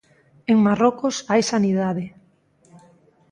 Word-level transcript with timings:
En 0.51 0.57
Marrocos 0.65 1.15
hai 1.31 1.41
sanidade. 1.51 2.05